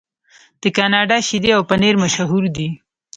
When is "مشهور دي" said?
2.03-2.67